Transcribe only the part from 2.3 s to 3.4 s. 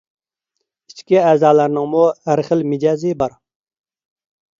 خىل مىجەزى بار.